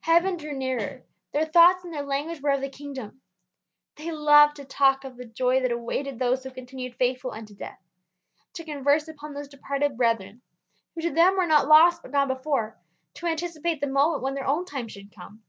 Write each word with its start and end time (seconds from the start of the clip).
Heaven 0.00 0.36
drew 0.38 0.54
nearer; 0.54 1.04
their 1.30 1.44
thoughts 1.44 1.84
and 1.84 1.94
their 1.94 2.02
language 2.02 2.40
were 2.40 2.50
of 2.50 2.60
the 2.60 2.68
kingdom. 2.68 3.20
They 3.94 4.10
loved 4.10 4.56
to 4.56 4.64
talk 4.64 5.04
of 5.04 5.16
the 5.16 5.24
joy 5.24 5.60
that 5.60 5.70
awaited 5.70 6.18
those 6.18 6.42
who 6.42 6.50
continued 6.50 6.96
faithful 6.96 7.30
unto 7.30 7.54
death; 7.54 7.78
to 8.54 8.64
converse 8.64 9.06
upon 9.06 9.34
those 9.34 9.46
departed 9.46 9.96
brethren 9.96 10.42
who 10.96 11.02
to 11.02 11.12
them 11.12 11.36
were 11.36 11.46
not 11.46 11.68
lost 11.68 12.02
but 12.02 12.10
gone 12.10 12.26
before; 12.26 12.76
to 13.14 13.26
anticipate 13.28 13.80
the 13.80 13.86
moment 13.86 14.20
when 14.24 14.34
their 14.34 14.48
own 14.48 14.64
time 14.64 14.88
should 14.88 15.14
come. 15.14 15.44